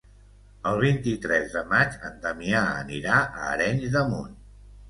[0.69, 4.35] El vint-i-tres de maig en Damià anirà a Arenys de Munt.